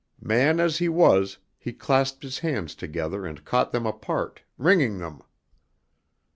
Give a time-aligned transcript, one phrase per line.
[0.19, 5.21] Man as he was he clasped his hands together and caught them apart, wringing them.